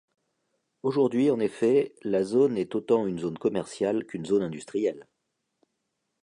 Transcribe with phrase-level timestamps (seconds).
[0.81, 5.07] Aujourd'hui en effet, la zone est autant une zone commerciale qu'une zone industrielle.